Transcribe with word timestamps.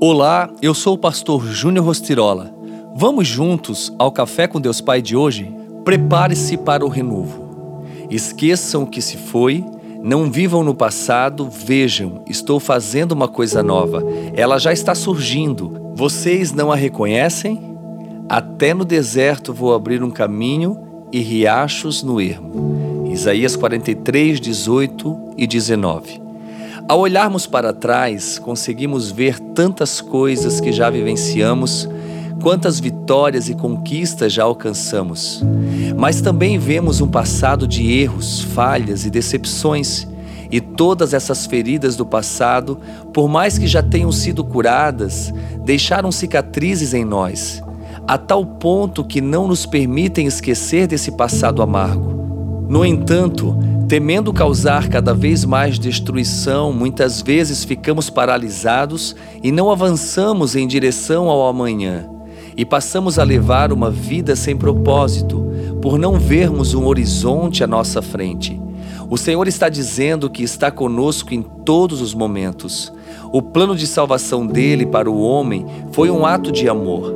Olá, 0.00 0.50
eu 0.60 0.74
sou 0.74 0.94
o 0.94 0.98
pastor 0.98 1.46
Júnior 1.46 1.86
Rostirola. 1.86 2.52
Vamos 2.96 3.28
juntos 3.28 3.92
ao 3.98 4.10
Café 4.10 4.46
com 4.46 4.60
Deus 4.60 4.80
Pai 4.80 5.00
de 5.00 5.16
hoje? 5.16 5.54
Prepare-se 5.84 6.56
para 6.56 6.84
o 6.84 6.88
renovo. 6.88 7.84
Esqueçam 8.10 8.82
o 8.82 8.86
que 8.86 9.00
se 9.00 9.16
foi, 9.16 9.64
não 10.02 10.30
vivam 10.30 10.64
no 10.64 10.74
passado, 10.74 11.48
vejam, 11.48 12.22
estou 12.28 12.58
fazendo 12.58 13.12
uma 13.12 13.28
coisa 13.28 13.62
nova. 13.62 14.02
Ela 14.34 14.58
já 14.58 14.72
está 14.72 14.94
surgindo. 14.94 15.92
Vocês 15.94 16.52
não 16.52 16.72
a 16.72 16.76
reconhecem? 16.76 17.76
Até 18.28 18.74
no 18.74 18.84
deserto 18.84 19.54
vou 19.54 19.74
abrir 19.74 20.02
um 20.02 20.10
caminho 20.10 21.06
e 21.12 21.20
riachos 21.20 22.02
no 22.02 22.20
ermo. 22.20 23.08
Isaías 23.10 23.54
43, 23.54 24.40
18 24.40 25.34
e 25.38 25.46
19. 25.46 26.23
Ao 26.86 27.00
olharmos 27.00 27.46
para 27.46 27.72
trás, 27.72 28.38
conseguimos 28.38 29.10
ver 29.10 29.38
tantas 29.40 30.02
coisas 30.02 30.60
que 30.60 30.70
já 30.70 30.90
vivenciamos, 30.90 31.88
quantas 32.42 32.78
vitórias 32.78 33.48
e 33.48 33.54
conquistas 33.54 34.34
já 34.34 34.44
alcançamos. 34.44 35.42
Mas 35.96 36.20
também 36.20 36.58
vemos 36.58 37.00
um 37.00 37.08
passado 37.08 37.66
de 37.66 37.90
erros, 37.90 38.42
falhas 38.42 39.06
e 39.06 39.10
decepções. 39.10 40.06
E 40.50 40.60
todas 40.60 41.14
essas 41.14 41.46
feridas 41.46 41.96
do 41.96 42.04
passado, 42.04 42.78
por 43.14 43.28
mais 43.30 43.56
que 43.56 43.66
já 43.66 43.82
tenham 43.82 44.12
sido 44.12 44.44
curadas, 44.44 45.32
deixaram 45.64 46.12
cicatrizes 46.12 46.92
em 46.92 47.02
nós, 47.02 47.62
a 48.06 48.18
tal 48.18 48.44
ponto 48.44 49.02
que 49.02 49.22
não 49.22 49.48
nos 49.48 49.64
permitem 49.64 50.26
esquecer 50.26 50.86
desse 50.86 51.12
passado 51.12 51.62
amargo. 51.62 52.12
No 52.68 52.84
entanto, 52.84 53.56
Temendo 53.88 54.32
causar 54.32 54.88
cada 54.88 55.12
vez 55.12 55.44
mais 55.44 55.78
destruição, 55.78 56.72
muitas 56.72 57.20
vezes 57.20 57.64
ficamos 57.64 58.08
paralisados 58.08 59.14
e 59.42 59.52
não 59.52 59.70
avançamos 59.70 60.56
em 60.56 60.66
direção 60.66 61.28
ao 61.28 61.46
amanhã. 61.46 62.08
E 62.56 62.64
passamos 62.64 63.18
a 63.18 63.24
levar 63.24 63.72
uma 63.72 63.90
vida 63.90 64.34
sem 64.34 64.56
propósito, 64.56 65.46
por 65.82 65.98
não 65.98 66.18
vermos 66.18 66.72
um 66.72 66.86
horizonte 66.86 67.62
à 67.62 67.66
nossa 67.66 68.00
frente. 68.00 68.58
O 69.10 69.18
Senhor 69.18 69.46
está 69.46 69.68
dizendo 69.68 70.30
que 70.30 70.42
está 70.42 70.70
conosco 70.70 71.34
em 71.34 71.42
todos 71.42 72.00
os 72.00 72.14
momentos. 72.14 72.90
O 73.30 73.42
plano 73.42 73.76
de 73.76 73.86
salvação 73.86 74.46
dele 74.46 74.86
para 74.86 75.10
o 75.10 75.20
homem 75.20 75.66
foi 75.92 76.10
um 76.10 76.24
ato 76.24 76.50
de 76.50 76.68
amor. 76.70 77.14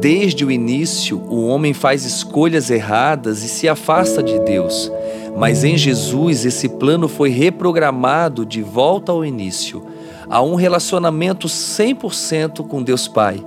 Desde 0.00 0.44
o 0.44 0.50
início, 0.50 1.18
o 1.28 1.46
homem 1.46 1.74
faz 1.74 2.04
escolhas 2.04 2.70
erradas 2.70 3.42
e 3.42 3.48
se 3.48 3.68
afasta 3.68 4.22
de 4.22 4.38
Deus. 4.40 4.90
Mas 5.36 5.64
em 5.64 5.76
Jesus, 5.76 6.46
esse 6.46 6.68
plano 6.68 7.08
foi 7.08 7.28
reprogramado 7.28 8.46
de 8.46 8.62
volta 8.62 9.12
ao 9.12 9.24
início, 9.24 9.84
a 10.28 10.42
um 10.42 10.54
relacionamento 10.54 11.46
100% 11.46 12.66
com 12.66 12.82
Deus 12.82 13.06
Pai. 13.06 13.44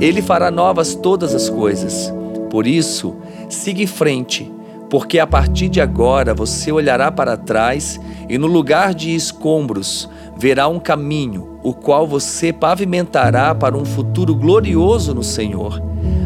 Ele 0.00 0.22
fará 0.22 0.50
novas 0.50 0.94
todas 0.94 1.34
as 1.34 1.50
coisas. 1.50 2.12
Por 2.50 2.66
isso, 2.66 3.16
siga 3.50 3.82
em 3.82 3.86
frente, 3.86 4.50
porque 4.88 5.18
a 5.18 5.26
partir 5.26 5.68
de 5.68 5.80
agora 5.80 6.32
você 6.32 6.72
olhará 6.72 7.12
para 7.12 7.36
trás 7.36 8.00
e 8.28 8.38
no 8.38 8.46
lugar 8.46 8.94
de 8.94 9.14
escombros 9.14 10.08
verá 10.38 10.68
um 10.68 10.78
caminho, 10.78 11.58
o 11.62 11.74
qual 11.74 12.06
você 12.06 12.52
pavimentará 12.52 13.54
para 13.54 13.76
um 13.76 13.84
futuro 13.84 14.34
glorioso 14.34 15.14
no 15.14 15.22
Senhor. 15.22 15.82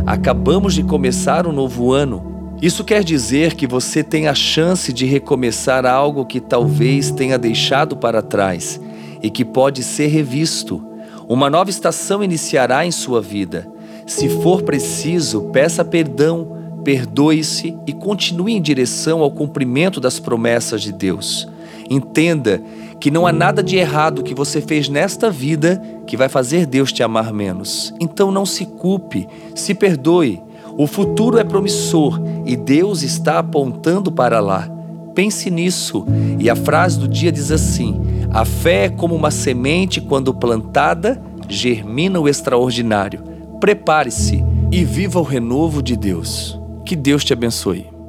Acabamos 0.07 0.75
de 0.75 0.83
começar 0.83 1.47
um 1.47 1.53
novo 1.53 1.93
ano. 1.93 2.30
Isso 2.61 2.85
quer 2.85 3.03
dizer 3.03 3.55
que 3.55 3.67
você 3.67 4.03
tem 4.03 4.29
a 4.29 4.35
chance 4.35 4.93
de 4.93 5.07
recomeçar 5.07 5.87
algo 5.87 6.27
que 6.27 6.41
talvez 6.41 7.11
tenha 7.11 7.39
deixado 7.39 7.97
para 7.97 8.21
trás 8.21 8.81
e 9.23 9.31
que 9.31 9.45
pode 9.45 9.83
ser 9.83 10.09
revisto. 10.09 10.85
Uma 11.29 11.49
nova 11.49 11.71
estação 11.71 12.23
iniciará 12.23 12.85
em 12.85 12.91
sua 12.91 13.23
vida. 13.23 13.67
Se 14.07 14.29
for 14.29 14.63
preciso, 14.63 15.43
peça 15.53 15.85
perdão 15.85 16.61
perdoe-se 16.81 17.77
e 17.87 17.93
continue 17.93 18.55
em 18.55 18.63
direção 18.63 19.21
ao 19.21 19.31
cumprimento 19.31 20.01
das 20.01 20.19
promessas 20.19 20.83
de 20.83 20.93
Deus. 20.93 21.49
Entenda 21.89 22.63
que 22.99 23.11
não 23.11 23.27
há 23.27 23.33
nada 23.33 23.63
de 23.63 23.77
errado 23.77 24.23
que 24.23 24.35
você 24.35 24.61
fez 24.61 24.89
nesta 24.89 25.31
vida 25.31 25.83
que 26.07 26.17
vai 26.17 26.29
fazer 26.29 26.67
Deus 26.67 26.93
te 26.93 27.03
amar 27.03 27.33
menos. 27.33 27.93
Então 28.01 28.31
não 28.31 28.47
se 28.47 28.67
culpe, 28.67 29.27
se 29.55 29.75
perdoe. 29.75 30.43
O 30.81 30.87
futuro 30.87 31.37
é 31.37 31.45
promissor 31.45 32.19
e 32.47 32.57
Deus 32.57 33.03
está 33.03 33.39
apontando 33.39 34.11
para 34.11 34.41
lá. 34.41 34.67
Pense 35.15 35.51
nisso. 35.51 36.07
E 36.39 36.49
a 36.49 36.57
frase 36.57 36.99
do 36.99 37.07
dia 37.07 37.31
diz 37.31 37.51
assim: 37.51 38.01
A 38.31 38.47
fé 38.47 38.87
é 38.87 38.89
como 38.89 39.15
uma 39.15 39.31
semente, 39.31 40.01
quando 40.01 40.33
plantada, 40.33 41.23
germina 41.47 42.19
o 42.19 42.27
extraordinário. 42.27 43.23
Prepare-se 43.61 44.43
e 44.73 44.83
viva 44.83 45.21
o 45.21 45.23
renovo 45.23 45.83
de 45.83 45.95
Deus. 45.99 46.59
Que 46.87 46.97
Deus 46.97 47.27
te 47.27 47.35
abençoe. 47.35 48.00